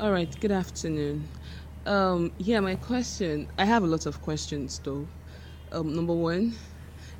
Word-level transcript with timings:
All 0.00 0.12
right, 0.12 0.32
good 0.40 0.52
afternoon. 0.52 1.28
Um, 1.86 2.32
yeah, 2.38 2.60
my 2.60 2.76
question. 2.76 3.48
I 3.58 3.64
have 3.64 3.82
a 3.82 3.86
lot 3.86 4.06
of 4.06 4.20
questions 4.20 4.78
though. 4.78 5.08
Um, 5.72 5.94
number 5.94 6.14
one, 6.14 6.56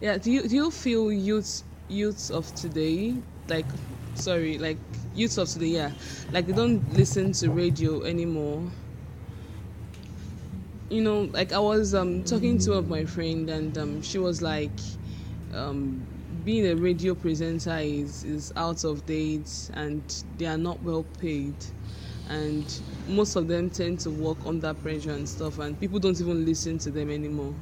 yeah, 0.00 0.18
do 0.18 0.30
you 0.30 0.48
do 0.48 0.54
you 0.56 0.70
feel 0.70 1.12
youths 1.12 1.64
youths 1.88 2.30
of 2.30 2.54
today 2.54 3.22
like 3.48 3.72
sorry 4.14 4.58
like 4.58 4.78
youths 5.14 5.38
of 5.38 5.48
today 5.48 5.68
yeah 5.68 5.92
like 6.32 6.46
they 6.46 6.52
don't 6.52 6.88
listen 6.90 7.32
to 7.32 7.50
radio 7.50 8.02
anymore 8.04 8.70
you 10.90 11.02
know 11.02 11.22
like 11.32 11.52
i 11.52 11.58
was 11.58 11.94
um 11.94 12.22
talking 12.24 12.58
to 12.58 12.80
my 12.82 13.04
friend 13.04 13.48
and 13.50 13.76
um 13.78 14.00
she 14.00 14.18
was 14.18 14.40
like 14.42 14.80
um 15.52 16.06
being 16.44 16.66
a 16.66 16.74
radio 16.74 17.14
presenter 17.14 17.78
is 17.78 18.24
is 18.24 18.52
out 18.56 18.84
of 18.84 19.04
date 19.06 19.70
and 19.74 20.24
they 20.36 20.46
are 20.46 20.58
not 20.58 20.82
well 20.82 21.04
paid 21.04 21.56
and 22.28 22.80
most 23.08 23.36
of 23.36 23.48
them 23.48 23.70
tend 23.70 23.98
to 24.00 24.10
work 24.10 24.38
under 24.46 24.74
pressure 24.74 25.12
and 25.12 25.28
stuff 25.28 25.58
and 25.58 25.78
people 25.80 25.98
don't 25.98 26.20
even 26.20 26.44
listen 26.44 26.78
to 26.78 26.90
them 26.90 27.10
anymore 27.10 27.54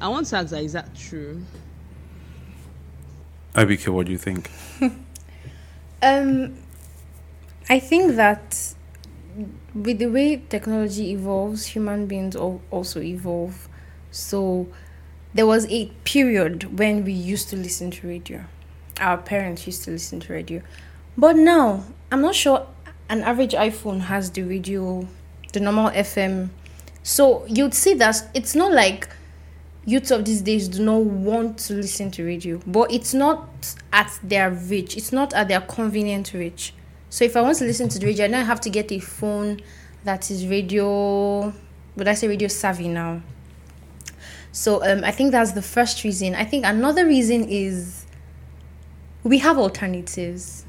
i 0.00 0.08
want 0.08 0.26
to 0.26 0.36
ask 0.36 0.50
that 0.50 0.62
is 0.62 0.72
that 0.72 0.94
true 0.94 1.40
Abike, 3.54 3.88
what 3.88 4.06
do 4.06 4.12
you 4.12 4.18
think? 4.18 4.50
Um, 6.00 6.54
I 7.68 7.80
think 7.80 8.14
that 8.16 8.74
with 9.74 9.98
the 9.98 10.06
way 10.06 10.36
technology 10.48 11.10
evolves, 11.10 11.66
human 11.66 12.06
beings 12.06 12.36
also 12.36 13.00
evolve. 13.02 13.68
So 14.12 14.68
there 15.34 15.46
was 15.46 15.66
a 15.66 15.86
period 16.04 16.78
when 16.78 17.04
we 17.04 17.12
used 17.12 17.48
to 17.50 17.56
listen 17.56 17.90
to 17.90 18.06
radio. 18.06 18.44
Our 19.00 19.18
parents 19.18 19.66
used 19.66 19.84
to 19.84 19.90
listen 19.90 20.20
to 20.20 20.32
radio. 20.32 20.62
But 21.16 21.36
now, 21.36 21.84
I'm 22.12 22.20
not 22.20 22.36
sure 22.36 22.66
an 23.08 23.22
average 23.22 23.52
iPhone 23.52 24.00
has 24.00 24.30
the 24.30 24.42
radio, 24.42 25.06
the 25.52 25.60
normal 25.60 25.90
FM. 25.90 26.50
So 27.02 27.46
you'd 27.46 27.74
see 27.74 27.94
that 27.94 28.28
it's 28.34 28.54
not 28.54 28.72
like 28.72 29.08
youth 29.84 30.10
of 30.10 30.24
these 30.26 30.42
days 30.42 30.68
do 30.68 30.84
not 30.84 30.98
want 31.02 31.58
to 31.58 31.74
listen 31.74 32.10
to 32.10 32.24
radio, 32.24 32.60
but 32.66 32.92
it's 32.92 33.14
not 33.14 33.74
at 33.92 34.18
their 34.22 34.50
reach. 34.50 34.96
It's 34.96 35.12
not 35.12 35.32
at 35.32 35.48
their 35.48 35.62
convenient 35.62 36.34
reach. 36.34 36.74
So 37.10 37.24
if 37.24 37.36
I 37.36 37.40
want 37.40 37.56
to 37.58 37.64
listen 37.64 37.88
to 37.88 37.98
the 37.98 38.06
radio, 38.06 38.26
I 38.26 38.28
now 38.28 38.44
have 38.44 38.60
to 38.62 38.70
get 38.70 38.92
a 38.92 38.98
phone 38.98 39.60
that 40.04 40.30
is 40.30 40.46
radio. 40.46 41.52
Would 41.96 42.06
I 42.06 42.14
say 42.14 42.28
radio 42.28 42.48
savvy 42.48 42.88
now? 42.88 43.22
So 44.52 44.84
um, 44.84 45.04
I 45.04 45.10
think 45.10 45.32
that's 45.32 45.52
the 45.52 45.62
first 45.62 46.04
reason. 46.04 46.34
I 46.34 46.44
think 46.44 46.66
another 46.66 47.06
reason 47.06 47.48
is 47.48 48.04
we 49.24 49.38
have 49.38 49.58
alternatives. 49.58 50.66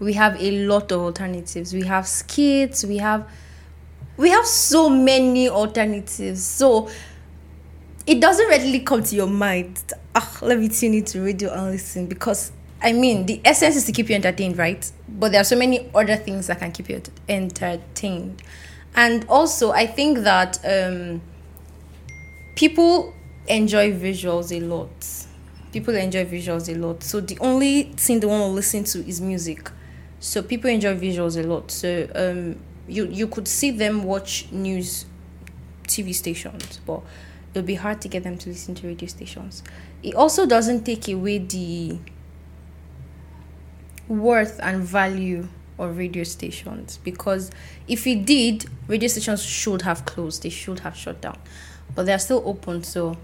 We 0.00 0.12
have 0.14 0.40
a 0.40 0.66
lot 0.66 0.92
of 0.92 1.00
alternatives. 1.00 1.72
We 1.74 1.82
have 1.84 2.06
skits. 2.06 2.84
We 2.84 2.98
have 2.98 3.28
we 4.16 4.30
have 4.30 4.46
so 4.46 4.90
many 4.90 5.48
alternatives. 5.48 6.42
So 6.44 6.90
it 8.06 8.20
doesn't 8.20 8.48
readily 8.48 8.80
come 8.80 9.02
to 9.02 9.16
your 9.16 9.26
mind. 9.26 9.80
Ah, 10.14 10.38
let 10.42 10.58
me 10.58 10.68
tune 10.68 10.94
into 10.94 11.22
radio 11.22 11.52
and 11.52 11.70
listen 11.70 12.06
because 12.06 12.52
I 12.82 12.92
mean 12.92 13.26
the 13.26 13.40
essence 13.44 13.76
is 13.76 13.84
to 13.84 13.92
keep 13.92 14.08
you 14.08 14.14
entertained, 14.14 14.56
right? 14.56 14.90
But 15.08 15.32
there 15.32 15.40
are 15.40 15.44
so 15.44 15.56
many 15.56 15.90
other 15.94 16.16
things 16.16 16.46
that 16.46 16.58
can 16.58 16.72
keep 16.72 16.88
you 16.88 17.02
entertained, 17.28 18.42
and 18.94 19.24
also 19.28 19.72
I 19.72 19.86
think 19.86 20.20
that 20.20 20.58
um, 20.64 21.20
people 22.56 23.14
enjoy 23.46 23.92
visuals 23.92 24.56
a 24.56 24.60
lot. 24.60 24.90
People 25.72 25.94
enjoy 25.94 26.24
visuals 26.24 26.74
a 26.74 26.78
lot. 26.78 27.02
So 27.02 27.20
the 27.20 27.38
only 27.40 27.92
thing 27.94 28.20
they 28.20 28.26
want 28.26 28.42
to 28.42 28.46
listen 28.48 28.84
to 28.84 29.06
is 29.06 29.20
music. 29.20 29.70
So 30.20 30.42
people 30.42 30.70
enjoy 30.70 30.96
visuals 30.96 31.42
a 31.42 31.46
lot. 31.46 31.70
So 31.70 32.08
um, 32.14 32.60
you 32.88 33.06
you 33.06 33.28
could 33.28 33.46
see 33.46 33.70
them 33.70 34.02
watch 34.04 34.50
news 34.50 35.06
TV 35.84 36.14
stations, 36.14 36.80
but 36.86 37.02
it'll 37.52 37.66
be 37.66 37.76
hard 37.76 38.00
to 38.02 38.08
get 38.08 38.22
them 38.24 38.38
to 38.38 38.48
listen 38.50 38.74
to 38.76 38.86
radio 38.86 39.08
stations. 39.08 39.62
It 40.02 40.14
also 40.14 40.46
doesn't 40.46 40.84
take 40.84 41.08
away 41.08 41.38
the 41.38 41.98
worth 44.08 44.58
and 44.62 44.82
value 44.82 45.48
of 45.78 45.96
radio 45.96 46.24
stations 46.24 46.98
because 47.04 47.50
if 47.86 48.06
it 48.06 48.24
did, 48.24 48.66
radio 48.88 49.08
stations 49.08 49.42
should 49.42 49.82
have 49.82 50.04
closed, 50.04 50.42
they 50.42 50.48
should 50.48 50.80
have 50.80 50.96
shut 50.96 51.20
down. 51.20 51.38
But 51.94 52.06
they're 52.06 52.18
still 52.18 52.42
open, 52.44 52.82
so 52.82 53.16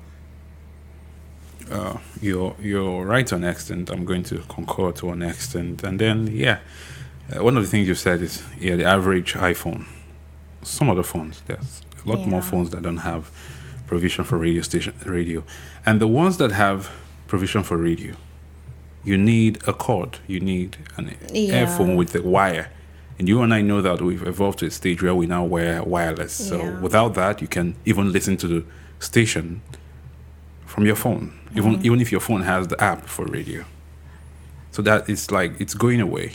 uh, 1.71 1.99
you're 2.21 2.55
you're 2.61 3.05
right 3.05 3.27
to 3.29 3.37
an 3.37 3.45
extent. 3.45 3.91
I'm 3.91 4.05
going 4.05 4.23
to 4.25 4.39
concur 4.49 4.93
to 4.93 5.11
an 5.11 5.23
extent, 5.23 5.83
and 5.85 5.99
then 5.99 6.27
yeah, 6.29 6.59
uh, 7.35 7.43
one 7.43 7.57
of 7.57 7.63
the 7.63 7.69
things 7.69 7.89
you 7.89 7.95
said 7.95 8.21
is 8.23 8.43
yeah, 8.61 8.77
the 8.77 8.85
average 8.85 9.35
iPhone. 9.35 9.87
Some 10.63 10.89
other 10.91 11.03
phones, 11.03 11.43
there's 11.47 11.83
a 12.05 12.09
lot 12.09 12.27
more 12.27 12.41
phones 12.43 12.71
that 12.71 12.83
don't 12.83 12.99
have 12.99 13.31
provision 13.87 14.25
for 14.25 14.39
radio 14.39 14.63
station 14.63 14.95
radio, 15.05 15.43
and 15.85 16.01
the 16.01 16.09
ones 16.09 16.37
that 16.39 16.53
have 16.53 16.91
provision 17.27 17.63
for 17.63 17.77
radio, 17.77 18.15
you 19.05 19.17
need 19.19 19.59
a 19.67 19.73
cord, 19.73 20.19
you 20.27 20.41
need 20.41 20.77
an 20.97 21.15
Yeah. 21.33 21.63
earphone 21.63 21.97
with 21.97 22.15
a 22.15 22.23
wire. 22.23 22.69
And 23.19 23.29
you 23.29 23.43
and 23.43 23.55
I 23.55 23.61
know 23.63 23.81
that 23.81 24.01
we've 24.03 24.27
evolved 24.27 24.59
to 24.59 24.67
a 24.67 24.71
stage 24.71 25.01
where 25.01 25.15
we 25.15 25.27
now 25.27 25.45
wear 25.45 25.83
wireless. 25.85 26.33
So 26.33 26.57
Yeah. 26.59 26.81
without 26.81 27.15
that, 27.15 27.41
you 27.41 27.47
can 27.47 27.75
even 27.85 28.11
listen 28.11 28.37
to 28.39 28.49
the 28.49 28.65
station 28.99 29.61
from 30.75 30.85
your 30.87 30.97
phone, 30.97 31.31
even 31.55 31.75
Mm-hmm. 31.75 31.87
even 31.87 32.01
if 32.01 32.11
your 32.11 32.21
phone 32.21 32.43
has 32.43 32.67
the 32.67 32.83
app 32.83 33.07
for 33.07 33.25
radio. 33.27 33.65
So 34.73 34.83
that 34.83 35.09
it's 35.09 35.31
like 35.31 35.53
it's 35.61 35.75
going 35.75 36.01
away, 36.01 36.33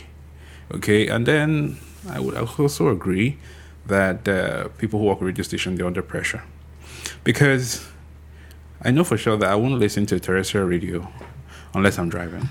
okay. 0.72 1.08
And 1.08 1.26
then 1.26 1.76
I 2.08 2.18
would 2.20 2.34
also 2.36 2.88
agree 2.88 3.36
that 3.86 4.26
uh, 4.26 4.68
people 4.78 4.98
who 4.98 5.06
work 5.06 5.20
radio 5.20 5.42
station 5.42 5.74
they're 5.76 5.86
under 5.86 6.02
pressure 6.02 6.42
because 7.24 7.86
I 8.82 8.90
know 8.90 9.04
for 9.04 9.18
sure 9.18 9.36
that 9.36 9.50
I 9.50 9.56
won't 9.56 9.78
listen 9.78 10.06
to 10.06 10.18
terrestrial 10.18 10.66
radio 10.66 11.06
unless 11.74 11.98
I'm 11.98 12.08
driving. 12.08 12.48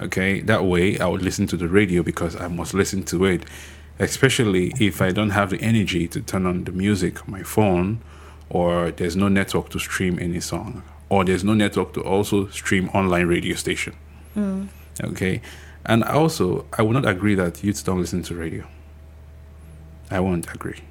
Okay, 0.00 0.40
that 0.40 0.64
way 0.64 0.98
I 0.98 1.06
would 1.06 1.22
listen 1.22 1.46
to 1.48 1.56
the 1.56 1.68
radio 1.68 2.02
because 2.02 2.34
I 2.36 2.48
must 2.48 2.72
listen 2.72 3.02
to 3.04 3.26
it, 3.26 3.44
especially 3.98 4.72
if 4.80 5.02
I 5.02 5.10
don't 5.12 5.30
have 5.30 5.50
the 5.50 5.60
energy 5.60 6.08
to 6.08 6.20
turn 6.22 6.46
on 6.46 6.64
the 6.64 6.72
music 6.72 7.22
on 7.24 7.30
my 7.30 7.42
phone, 7.42 8.00
or 8.52 8.90
there's 8.92 9.16
no 9.16 9.28
network 9.28 9.70
to 9.70 9.78
stream 9.78 10.18
any 10.20 10.40
song, 10.40 10.82
or 11.08 11.24
there's 11.24 11.42
no 11.42 11.54
network 11.54 11.94
to 11.94 12.02
also 12.02 12.48
stream 12.48 12.88
online 12.90 13.26
radio 13.26 13.56
station. 13.56 13.94
Hmm. 14.34 14.66
Okay, 15.02 15.40
and 15.86 16.04
also 16.04 16.66
I 16.78 16.82
would 16.82 16.92
not 16.94 17.06
agree 17.08 17.34
that 17.34 17.64
youths 17.64 17.82
don't 17.82 17.98
listen 18.00 18.22
to 18.24 18.34
radio. 18.34 18.64
I 20.10 20.20
won't 20.20 20.52
agree. 20.54 20.82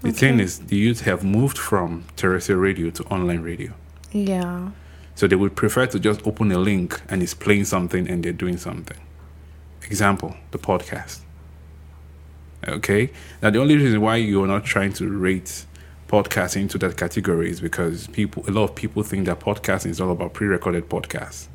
The 0.00 0.12
thing 0.12 0.40
is, 0.40 0.60
the 0.60 0.76
youth 0.76 1.00
have 1.02 1.22
moved 1.24 1.58
from 1.58 2.04
terrestrial 2.16 2.60
radio 2.60 2.90
to 2.90 3.02
online 3.04 3.42
radio. 3.42 3.72
yeah. 4.12 4.70
So 5.14 5.26
they 5.26 5.34
would 5.34 5.56
prefer 5.56 5.84
to 5.86 5.98
just 5.98 6.24
open 6.24 6.52
a 6.52 6.58
link 6.60 7.00
and 7.08 7.22
it's 7.24 7.34
playing 7.34 7.64
something 7.64 8.08
and 8.08 8.22
they're 8.22 8.32
doing 8.32 8.56
something. 8.56 8.96
Example, 9.90 10.36
the 10.52 10.58
podcast. 10.58 11.18
Okay? 12.68 13.10
Now 13.42 13.50
the 13.50 13.58
only 13.58 13.76
reason 13.76 14.00
why 14.00 14.14
you're 14.16 14.46
not 14.46 14.64
trying 14.64 14.92
to 14.94 15.08
rate 15.10 15.66
podcasting 16.08 16.62
into 16.62 16.78
that 16.78 16.96
category 16.96 17.50
is 17.50 17.60
because 17.60 18.06
people 18.08 18.42
a 18.48 18.50
lot 18.50 18.64
of 18.64 18.74
people 18.74 19.02
think 19.02 19.26
that 19.26 19.40
podcasting 19.40 19.90
is 19.90 20.00
all 20.00 20.10
about 20.10 20.32
pre-recorded 20.32 20.88
podcasts. 20.88 21.48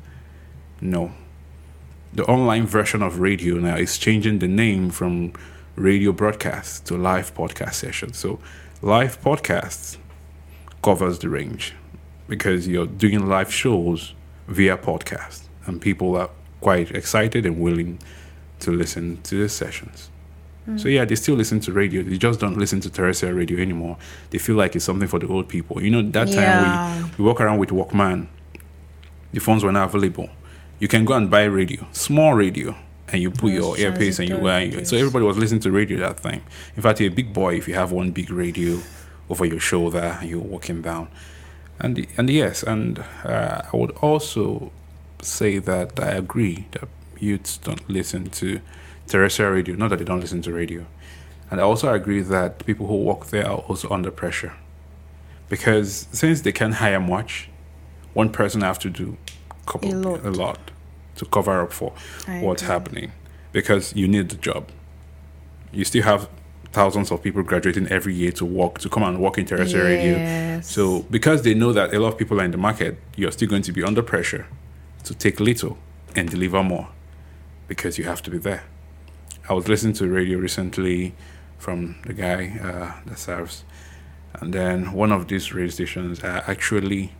No. 0.80 1.12
The 2.12 2.24
online 2.26 2.66
version 2.66 3.02
of 3.02 3.18
radio 3.18 3.56
now 3.56 3.76
is 3.76 3.98
changing 3.98 4.38
the 4.38 4.46
name 4.46 4.90
from 4.90 5.32
radio 5.74 6.12
broadcast 6.12 6.86
to 6.86 6.96
live 6.96 7.34
podcast 7.34 7.74
session. 7.74 8.12
So 8.12 8.38
live 8.80 9.20
podcasts 9.20 9.96
covers 10.82 11.18
the 11.18 11.28
range 11.28 11.74
because 12.28 12.68
you're 12.68 12.86
doing 12.86 13.26
live 13.26 13.52
shows 13.52 14.14
via 14.46 14.76
podcast 14.76 15.48
and 15.66 15.80
people 15.80 16.16
are 16.16 16.30
quite 16.60 16.92
excited 16.92 17.44
and 17.44 17.58
willing 17.58 17.98
to 18.60 18.70
listen 18.70 19.20
to 19.22 19.36
the 19.36 19.48
sessions. 19.48 20.10
So 20.76 20.88
yeah, 20.88 21.04
they 21.04 21.14
still 21.14 21.34
listen 21.34 21.60
to 21.60 21.72
radio. 21.72 22.02
They 22.02 22.16
just 22.16 22.40
don't 22.40 22.56
listen 22.56 22.80
to 22.80 22.90
terrestrial 22.90 23.34
radio 23.34 23.58
anymore. 23.60 23.98
They 24.30 24.38
feel 24.38 24.56
like 24.56 24.74
it's 24.74 24.84
something 24.84 25.08
for 25.08 25.18
the 25.18 25.26
old 25.28 25.46
people. 25.48 25.82
You 25.82 25.90
know, 25.90 26.02
that 26.12 26.28
time 26.28 26.36
Yeah. 26.36 27.02
we, 27.02 27.10
we 27.18 27.24
walk 27.24 27.40
around 27.42 27.58
with 27.58 27.68
Walkman. 27.68 28.28
The 29.32 29.40
phones 29.40 29.62
were 29.62 29.72
not 29.72 29.94
available. 29.94 30.30
You 30.78 30.88
can 30.88 31.04
go 31.04 31.14
and 31.14 31.30
buy 31.30 31.44
radio, 31.44 31.86
small 31.92 32.32
radio, 32.34 32.74
and 33.08 33.20
you 33.20 33.30
put 33.30 33.52
your 33.52 33.76
earpiece 33.78 34.18
and 34.20 34.28
you 34.28 34.38
wear 34.38 34.62
it. 34.62 34.86
So 34.88 34.96
everybody 34.96 35.24
was 35.26 35.36
listening 35.36 35.60
to 35.62 35.70
radio 35.70 35.98
that 35.98 36.22
time. 36.22 36.42
In 36.76 36.82
fact, 36.82 36.98
you're 37.00 37.10
a 37.12 37.14
big 37.14 37.34
boy 37.34 37.56
if 37.56 37.68
you 37.68 37.74
have 37.74 37.92
one 37.92 38.10
big 38.12 38.30
radio 38.30 38.78
over 39.28 39.44
your 39.44 39.60
shoulder 39.60 40.16
and 40.20 40.30
you're 40.30 40.40
walking 40.40 40.80
down. 40.82 41.08
And 41.78 42.06
and 42.16 42.30
yes, 42.30 42.62
and 42.62 43.00
uh, 43.24 43.62
I 43.70 43.76
would 43.76 43.90
also 44.00 44.72
say 45.20 45.58
that 45.58 46.00
I 46.00 46.12
agree 46.12 46.66
that 46.72 46.88
youths 47.18 47.58
don't 47.58 47.88
listen 47.90 48.30
to 48.30 48.60
terrestrial 49.06 49.52
radio. 49.52 49.76
Not 49.76 49.90
that 49.90 49.98
they 49.98 50.04
don't 50.04 50.20
listen 50.20 50.42
to 50.42 50.52
radio, 50.52 50.86
and 51.50 51.60
I 51.60 51.64
also 51.64 51.92
agree 51.92 52.20
that 52.22 52.64
people 52.66 52.86
who 52.86 52.96
work 53.02 53.26
there 53.26 53.46
are 53.46 53.58
also 53.58 53.88
under 53.90 54.10
pressure 54.10 54.52
because 55.48 56.06
since 56.12 56.40
they 56.42 56.52
can't 56.52 56.74
hire 56.74 57.00
much, 57.00 57.48
one 58.14 58.30
person 58.30 58.62
have 58.62 58.78
to 58.80 58.90
do 58.90 59.16
couple, 59.66 59.92
A 59.92 59.96
lot. 59.96 60.24
a 60.24 60.30
lot 60.30 60.58
to 61.16 61.24
cover 61.26 61.60
up 61.62 61.72
for 61.72 61.92
I 62.26 62.40
what's 62.40 62.62
agree. 62.62 62.72
happening 62.72 63.12
because 63.52 63.94
you 63.94 64.08
need 64.08 64.28
the 64.30 64.36
job. 64.36 64.68
You 65.72 65.84
still 65.84 66.02
have 66.02 66.28
thousands 66.72 67.10
of 67.12 67.22
people 67.22 67.42
graduating 67.42 67.86
every 67.88 68.14
year 68.14 68.32
to 68.32 68.44
work 68.44 68.78
to 68.80 68.88
come 68.88 69.04
and 69.04 69.20
work 69.20 69.38
in 69.38 69.46
terrestrial 69.46 69.86
radio. 69.86 70.60
So 70.60 71.02
because 71.10 71.42
they 71.42 71.54
know 71.54 71.72
that 71.72 71.94
a 71.94 71.98
lot 72.00 72.08
of 72.12 72.18
people 72.18 72.40
are 72.40 72.44
in 72.44 72.50
the 72.50 72.56
market, 72.58 72.98
you're 73.16 73.30
still 73.32 73.48
going 73.48 73.62
to 73.62 73.72
be 73.72 73.82
under 73.84 74.02
pressure 74.02 74.46
to 75.04 75.14
take 75.14 75.38
little 75.40 75.78
and 76.16 76.28
deliver 76.28 76.62
more 76.62 76.88
because 77.68 77.96
you 77.98 78.04
have 78.04 78.22
to 78.22 78.30
be 78.30 78.38
there. 78.38 78.64
I 79.48 79.52
was 79.52 79.68
listening 79.68 79.94
to 79.94 80.08
radio 80.08 80.38
recently 80.38 81.14
from 81.58 81.96
the 82.06 82.14
guy 82.14 82.58
uh, 82.62 83.00
that 83.06 83.18
serves, 83.18 83.64
and 84.34 84.52
then 84.52 84.92
one 84.92 85.12
of 85.12 85.28
these 85.28 85.52
radio 85.52 85.70
stations 85.70 86.22
are 86.24 86.42
actually 86.46 87.12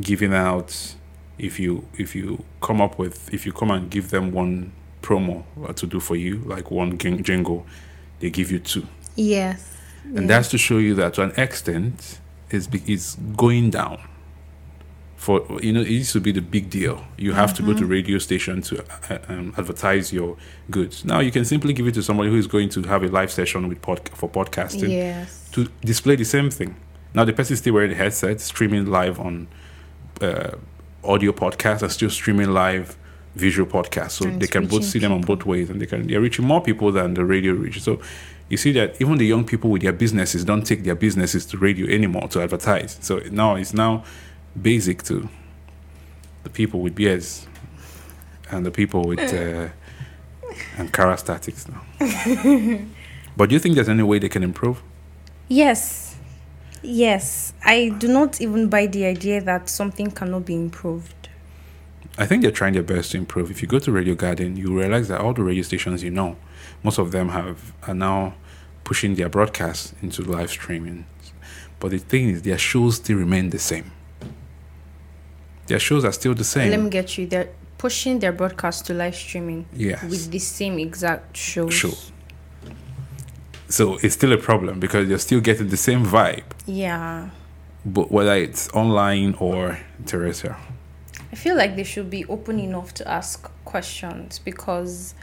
giving 0.00 0.34
out 0.34 0.94
if 1.38 1.60
you 1.60 1.86
if 1.96 2.14
you 2.14 2.44
come 2.60 2.80
up 2.80 2.98
with 2.98 3.32
if 3.32 3.46
you 3.46 3.52
come 3.52 3.70
and 3.70 3.90
give 3.90 4.10
them 4.10 4.32
one 4.32 4.72
promo 5.02 5.44
uh, 5.66 5.72
to 5.74 5.86
do 5.86 6.00
for 6.00 6.16
you 6.16 6.38
like 6.38 6.70
one 6.70 6.98
jingle, 6.98 7.66
they 8.20 8.30
give 8.30 8.50
you 8.50 8.58
two. 8.58 8.86
Yes. 9.14 9.76
and 10.04 10.28
that's 10.30 10.48
to 10.48 10.58
show 10.58 10.78
you 10.78 10.94
that 10.94 11.14
to 11.14 11.22
an 11.22 11.32
extent 11.36 12.20
is 12.50 12.66
be- 12.66 12.82
is 12.86 13.16
going 13.36 13.70
down 13.70 13.98
for 15.18 15.44
you 15.60 15.72
know 15.72 15.80
it 15.80 15.90
used 16.02 16.12
to 16.12 16.20
be 16.20 16.32
the 16.32 16.40
big 16.40 16.70
deal. 16.70 17.04
You 17.18 17.32
have 17.32 17.52
to 17.54 17.62
go 17.62 17.74
to 17.74 17.84
radio 17.84 18.18
station 18.18 18.62
to 18.62 18.84
uh, 19.10 19.18
um, 19.28 19.52
advertise 19.58 20.12
your 20.12 20.36
goods. 20.70 21.04
Now 21.04 21.18
you 21.20 21.32
can 21.32 21.44
simply 21.44 21.72
give 21.72 21.86
it 21.88 21.94
to 21.94 22.02
somebody 22.02 22.30
who 22.30 22.36
is 22.36 22.46
going 22.46 22.68
to 22.70 22.82
have 22.82 23.02
a 23.02 23.08
live 23.08 23.30
session 23.32 23.68
with 23.68 23.82
pod- 23.82 24.08
for 24.14 24.28
podcasting 24.30 24.90
Yes. 24.90 25.50
to 25.52 25.60
display 25.84 26.16
the 26.16 26.24
same 26.24 26.50
thing. 26.50 26.76
Now 27.14 27.24
the 27.24 27.32
person 27.32 27.54
is 27.54 27.58
still 27.58 27.74
wearing 27.74 27.90
the 27.90 27.96
headset 27.96 28.40
streaming 28.40 28.86
live 28.86 29.18
on 29.18 29.48
uh, 30.20 30.52
audio 31.02 31.32
podcast 31.32 31.82
and 31.82 31.90
still 31.90 32.10
streaming 32.10 32.50
live 32.52 32.96
visual 33.34 33.68
podcast. 33.68 34.12
So 34.12 34.26
And 34.28 34.40
they 34.40 34.46
can 34.46 34.66
both 34.68 34.84
see 34.84 35.00
them 35.00 35.12
on 35.12 35.22
both 35.22 35.44
ways 35.44 35.68
and 35.70 35.80
they 35.80 35.86
can 35.86 36.06
they're 36.06 36.20
reaching 36.20 36.46
more 36.46 36.62
people 36.62 36.92
than 36.92 37.14
the 37.14 37.24
radio 37.24 37.52
reach 37.54 37.82
so 37.82 38.00
you 38.48 38.56
see 38.56 38.72
that 38.72 39.00
even 39.00 39.18
the 39.18 39.26
young 39.26 39.44
people 39.44 39.68
with 39.70 39.82
their 39.82 39.92
businesses 39.92 40.44
don't 40.44 40.62
take 40.62 40.82
their 40.84 40.94
businesses 40.94 41.44
to 41.46 41.58
radio 41.58 41.86
anymore 41.88 42.28
to 42.28 42.40
advertise. 42.40 42.96
So 43.02 43.20
now 43.30 43.56
it's 43.56 43.74
now 43.74 44.04
basic 44.62 45.02
to 45.02 45.28
the 46.44 46.50
people 46.50 46.80
with 46.80 46.94
beers 46.94 47.46
and 48.50 48.64
the 48.64 48.70
people 48.70 49.02
with 49.04 49.20
uh, 49.20 49.68
and 50.76 51.18
statics 51.18 51.66
now 51.68 51.82
but 53.36 53.48
do 53.48 53.54
you 53.54 53.58
think 53.58 53.74
there's 53.74 53.88
any 53.88 54.02
way 54.02 54.18
they 54.18 54.28
can 54.28 54.42
improve 54.42 54.82
Yes. 55.48 56.16
Yes. 56.82 57.54
I 57.64 57.88
do 57.98 58.06
not 58.06 58.40
even 58.40 58.68
buy 58.68 58.86
the 58.86 59.06
idea 59.06 59.40
that 59.40 59.70
something 59.70 60.10
cannot 60.10 60.44
be 60.44 60.54
improved. 60.54 61.14
I 62.18 62.26
think 62.26 62.42
they're 62.42 62.50
trying 62.50 62.74
their 62.74 62.82
best 62.82 63.12
to 63.12 63.16
improve. 63.16 63.50
If 63.50 63.62
you 63.62 63.68
go 63.68 63.78
to 63.78 63.90
Radio 63.90 64.14
Garden, 64.14 64.56
you 64.56 64.78
realize 64.78 65.08
that 65.08 65.20
all 65.20 65.32
the 65.32 65.42
radio 65.42 65.62
stations 65.62 66.02
you 66.02 66.10
know, 66.10 66.36
most 66.82 66.98
of 66.98 67.12
them 67.12 67.30
have 67.30 67.72
are 67.86 67.94
now 67.94 68.34
pushing 68.84 69.14
their 69.14 69.28
broadcasts 69.28 69.94
into 70.02 70.22
live 70.22 70.50
streaming. 70.50 71.06
But 71.80 71.92
the 71.92 71.98
thing 71.98 72.28
is, 72.28 72.42
their 72.42 72.58
shows 72.58 72.96
still 72.96 73.16
remain 73.16 73.50
the 73.50 73.58
same. 73.58 73.92
Their 75.68 75.78
shows 75.78 76.04
are 76.04 76.12
still 76.12 76.34
the 76.34 76.44
same. 76.44 76.70
Let 76.70 76.80
me 76.80 76.90
get 76.90 77.16
you. 77.16 77.26
They're 77.26 77.50
pushing 77.76 78.18
their 78.18 78.32
broadcast 78.32 78.86
to 78.86 78.94
live 78.94 79.14
streaming 79.14 79.66
yes. 79.72 80.02
with 80.02 80.30
the 80.30 80.38
same 80.38 80.78
exact 80.78 81.36
shows. 81.36 81.72
Show. 81.72 81.92
So 83.68 83.98
it's 84.02 84.14
still 84.14 84.32
a 84.32 84.38
problem 84.38 84.80
because 84.80 85.08
you're 85.08 85.18
still 85.18 85.40
getting 85.40 85.68
the 85.68 85.76
same 85.76 86.04
vibe, 86.04 86.44
Yeah. 86.66 87.28
but 87.84 88.10
whether 88.10 88.34
it's 88.34 88.68
online 88.70 89.34
or 89.38 89.78
terrestrial. 90.06 90.56
I 91.30 91.36
feel 91.36 91.54
like 91.54 91.76
they 91.76 91.84
should 91.84 92.08
be 92.08 92.24
open 92.26 92.58
enough 92.58 92.94
to 92.94 93.06
ask 93.06 93.50
questions 93.66 94.38
because, 94.38 95.14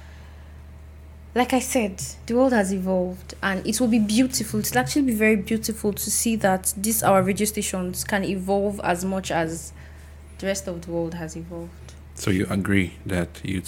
like 1.33 1.53
I 1.53 1.59
said, 1.59 2.03
the 2.27 2.35
world 2.35 2.53
has 2.53 2.71
evolved 2.71 3.33
and 3.41 3.65
it 3.65 3.81
will 3.81 3.87
be 3.87 3.97
beautiful. 3.97 4.59
It'll 4.59 4.77
actually 4.77 5.01
be 5.01 5.15
very 5.15 5.37
beautiful 5.37 5.91
to 5.93 6.11
see 6.11 6.35
that 6.37 6.71
these 6.77 7.01
our 7.01 7.23
radio 7.23 7.45
stations 7.45 8.03
can 8.03 8.23
evolve 8.23 8.79
as 8.83 9.03
much 9.03 9.31
as 9.31 9.73
the 10.39 10.47
rest 10.47 10.67
of 10.67 10.81
the 10.85 10.91
world 10.91 11.13
has 11.15 11.35
evolved. 11.35 11.93
So 12.15 12.31
you 12.31 12.45
agree 12.49 12.93
that 13.05 13.29
you 13.43 13.61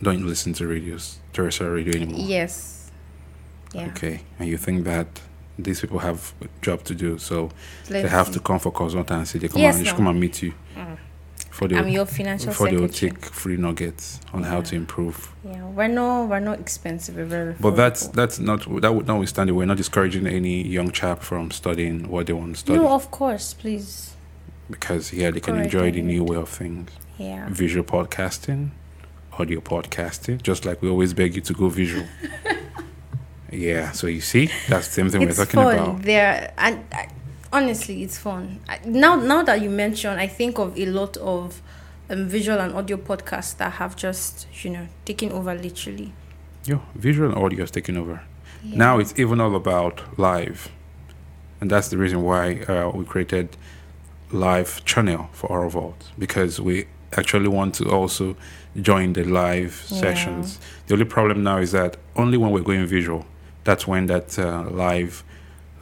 don't 0.00 0.26
listen 0.26 0.52
to 0.54 0.66
radios, 0.66 1.18
terrestrial 1.32 1.72
radio 1.72 1.94
anymore? 2.00 2.20
Yes. 2.26 2.90
Yeah. 3.74 3.86
Okay, 3.88 4.20
and 4.38 4.48
you 4.48 4.56
think 4.58 4.84
that 4.84 5.06
these 5.58 5.80
people 5.80 5.98
have 6.00 6.32
a 6.42 6.48
job 6.60 6.82
to 6.84 6.94
do, 6.94 7.18
so 7.18 7.50
they 7.88 8.02
Let's 8.02 8.10
have 8.12 8.26
see. 8.28 8.32
to 8.34 8.40
come 8.40 8.58
for 8.58 8.72
consultancy. 8.72 9.40
They 9.40 9.48
come 9.48 9.60
Yes, 9.62 9.76
and 9.76 9.86
they 9.86 9.90
no. 9.90 9.96
come 9.96 10.06
and 10.08 10.20
meet 10.20 10.42
you 10.42 10.52
Mm. 10.76 10.96
for 11.50 11.68
the 11.68 11.76
I'm 11.78 11.88
your 11.88 12.06
financial 12.06 12.48
before 12.48 12.68
they 12.70 12.76
will 12.76 12.88
secretary. 12.88 13.12
take 13.12 13.24
free 13.34 13.56
nuggets 13.56 14.20
on 14.32 14.42
how 14.44 14.60
to 14.62 14.76
improve. 14.76 15.32
Yeah, 15.44 15.64
we're 15.64 15.88
not 15.88 16.28
we're 16.28 16.40
not 16.40 16.58
expensive. 16.60 17.16
We're 17.16 17.24
very. 17.24 17.54
But 17.60 17.76
that's 17.76 18.08
that's 18.08 18.38
not 18.38 18.60
that 18.82 18.94
would 18.94 19.06
notwithstanding, 19.06 19.54
we're 19.56 19.66
not 19.66 19.76
discouraging 19.78 20.26
any 20.26 20.66
young 20.66 20.90
chap 20.90 21.22
from 21.22 21.50
studying 21.50 22.08
what 22.08 22.26
they 22.26 22.32
want 22.32 22.54
to 22.54 22.60
study 22.60 22.78
no, 22.78 22.88
of 22.90 23.10
course, 23.10 23.54
please. 23.54 24.14
Because 24.70 25.12
yeah, 25.12 25.30
they 25.30 25.40
can 25.40 25.58
enjoy 25.58 25.90
the 25.90 26.02
new 26.02 26.24
way 26.24 26.36
of 26.36 26.48
things. 26.48 26.90
Yeah. 27.18 27.48
Visual 27.50 27.84
podcasting, 27.84 28.70
audio 29.38 29.60
podcasting, 29.60 30.42
just 30.42 30.64
like 30.64 30.82
we 30.82 30.88
always 30.88 31.14
beg 31.14 31.34
you 31.34 31.42
to 31.42 31.52
go 31.52 31.68
visual. 31.68 32.06
yeah, 33.52 33.92
so 33.92 34.06
you 34.06 34.20
see, 34.20 34.50
that's 34.68 34.88
the 34.88 34.94
same 34.94 35.10
thing 35.10 35.22
it's 35.22 35.38
we're 35.38 35.44
talking 35.44 35.60
fun. 35.60 35.74
about. 35.74 36.02
There 36.02 36.52
and 36.58 36.84
I, 36.92 37.08
honestly, 37.52 38.02
it's 38.02 38.18
fun. 38.18 38.60
I, 38.68 38.80
now, 38.84 39.16
now 39.16 39.42
that 39.42 39.60
you 39.60 39.70
mention, 39.70 40.18
I 40.18 40.26
think 40.26 40.58
of 40.58 40.78
a 40.78 40.86
lot 40.86 41.16
of 41.18 41.60
um, 42.10 42.28
visual 42.28 42.58
and 42.58 42.74
audio 42.74 42.96
podcasts 42.96 43.56
that 43.58 43.72
have 43.74 43.96
just 43.96 44.46
you 44.62 44.70
know 44.70 44.88
taken 45.04 45.32
over 45.32 45.54
literally. 45.54 46.12
Yeah, 46.64 46.78
visual 46.94 47.28
and 47.28 47.38
audio 47.38 47.64
is 47.64 47.70
taking 47.70 47.96
over. 47.96 48.22
Yeah. 48.64 48.78
Now 48.78 48.98
it's 48.98 49.18
even 49.18 49.40
all 49.40 49.54
about 49.56 50.18
live, 50.18 50.70
and 51.60 51.70
that's 51.70 51.88
the 51.88 51.98
reason 51.98 52.22
why 52.22 52.60
uh, 52.62 52.90
we 52.94 53.04
created 53.04 53.56
live 54.32 54.84
channel 54.84 55.28
for 55.32 55.50
our 55.52 55.68
vault 55.68 56.10
because 56.18 56.60
we 56.60 56.86
actually 57.16 57.48
want 57.48 57.74
to 57.76 57.90
also 57.90 58.36
join 58.80 59.12
the 59.12 59.24
live 59.24 59.84
Yeah. 59.88 60.00
sessions. 60.00 60.58
The 60.86 60.94
only 60.94 61.04
problem 61.04 61.42
now 61.42 61.58
is 61.58 61.72
that 61.72 61.96
only 62.16 62.38
when 62.38 62.50
we're 62.50 62.62
going 62.62 62.86
visual, 62.86 63.26
that's 63.64 63.86
when 63.86 64.06
that 64.06 64.38
uh, 64.38 64.64
live 64.70 65.22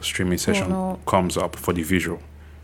streaming 0.01 0.37
session 0.37 0.69
no. 0.69 0.99
comes 1.05 1.37
up 1.37 1.55
for 1.55 1.73
the 1.73 1.83
visual, 1.83 2.19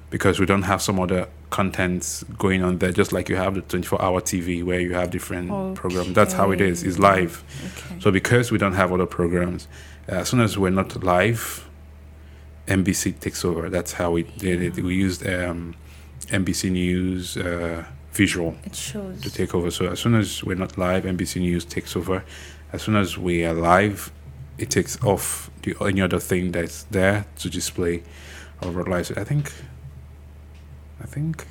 because 0.09 0.39
we 0.39 0.45
don't 0.45 0.63
have 0.63 0.81
some 0.81 0.99
other 0.99 1.27
contents 1.49 2.23
going 2.37 2.63
on 2.63 2.79
there. 2.79 2.91
Just 2.91 3.13
like 3.13 3.29
you 3.29 3.35
have 3.37 3.55
the 3.55 3.61
24-hour 3.61 4.21
TV 4.21 4.63
where 4.63 4.79
you 4.81 4.93
have 4.93 5.11
different 5.11 5.75
programs. 5.75 6.13
That's 6.13 6.33
how 6.33 6.51
it 6.51 6.59
is. 6.61 6.83
It's 6.83 6.99
live. 6.99 7.43
Okay. 7.87 7.99
So 8.01 8.11
because 8.11 8.51
we 8.51 8.57
don't 8.57 8.73
have 8.73 8.91
other 8.91 9.05
programs, 9.05 9.67
uh, 10.09 10.15
as 10.15 10.29
soon 10.29 10.41
as 10.41 10.57
we're 10.57 10.71
not 10.71 11.03
live, 11.03 11.66
NBC 12.67 13.19
takes 13.19 13.43
over. 13.43 13.69
That's 13.69 13.93
how 13.93 14.11
we 14.11 14.23
did 14.23 14.61
it. 14.61 14.75
We 14.83 14.95
used 14.95 15.25
um, 15.25 15.75
NBC 16.27 16.71
News 16.71 17.37
uh, 17.37 17.85
visual 18.11 18.55
to 18.71 19.31
take 19.31 19.55
over. 19.55 19.71
So 19.71 19.87
as 19.87 19.99
soon 19.99 20.15
as 20.15 20.43
we're 20.43 20.55
not 20.55 20.77
live, 20.77 21.03
NBC 21.03 21.41
News 21.41 21.65
takes 21.65 21.95
over. 21.95 22.23
As 22.73 22.81
soon 22.83 22.95
as 22.95 23.17
we 23.17 23.45
are 23.45 23.53
live, 23.53 24.11
it 24.57 24.69
takes 24.69 25.01
off 25.03 25.49
the 25.61 25.75
any 25.81 26.01
other 26.01 26.19
thing 26.19 26.51
that's 26.51 26.83
there 26.83 27.25
to 27.37 27.49
display 27.49 28.03
our 28.61 28.83
lives. 28.83 29.11
I 29.11 29.23
think. 29.23 29.53
I 30.99 31.05
think 31.05 31.45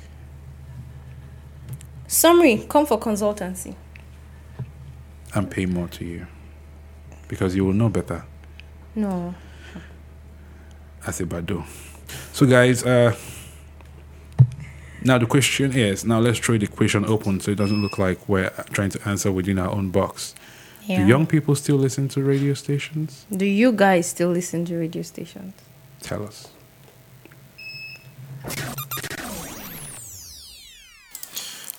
Summary: 2.07 2.65
Come 2.69 2.85
for 2.85 2.99
consultancy. 2.99 3.75
And 5.33 5.51
pay 5.51 5.65
more 5.65 5.87
to 5.89 6.05
you 6.05 6.25
because 7.27 7.55
you 7.55 7.65
will 7.65 7.73
know 7.73 7.89
better. 7.89 8.25
No. 8.95 9.35
As 11.07 11.21
a 11.21 11.25
bado. 11.25 11.65
So, 12.33 12.45
guys, 12.45 12.83
uh, 12.83 13.15
now 15.03 15.17
the 15.17 15.25
question 15.25 15.73
is 15.73 16.05
now 16.05 16.19
let's 16.19 16.39
throw 16.39 16.57
the 16.57 16.67
question 16.67 17.05
open 17.05 17.39
so 17.39 17.51
it 17.51 17.57
doesn't 17.57 17.81
look 17.81 17.97
like 17.97 18.27
we're 18.27 18.49
trying 18.71 18.89
to 18.91 19.07
answer 19.07 19.31
within 19.31 19.57
our 19.57 19.71
own 19.71 19.89
box. 19.89 20.35
Yeah. 20.85 20.97
Do 20.97 21.07
young 21.07 21.27
people 21.27 21.55
still 21.55 21.77
listen 21.77 22.07
to 22.09 22.23
radio 22.23 22.53
stations? 22.53 23.25
Do 23.35 23.45
you 23.45 23.71
guys 23.71 24.07
still 24.07 24.29
listen 24.29 24.65
to 24.65 24.77
radio 24.77 25.01
stations? 25.01 25.53
Tell 26.01 26.23
us. 26.23 26.49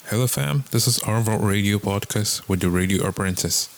Hello, 0.06 0.26
fam. 0.26 0.64
This 0.70 0.86
is 0.86 0.98
our 1.00 1.20
Vault 1.20 1.42
Radio 1.42 1.78
podcast 1.78 2.48
with 2.48 2.60
the 2.60 2.70
Radio 2.70 3.06
Apprentice. 3.06 3.68